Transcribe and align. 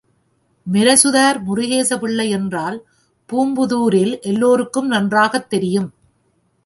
மிராசுதார் 0.71 1.37
முருகேச 1.43 1.99
பிள்ளை 1.99 2.29
என்றால் 2.29 2.85
பூம்புதூரில் 3.29 4.19
எல்லோருக்கும் 4.21 4.87
நன்றாகத் 4.87 5.49
தெரியும். 5.49 5.93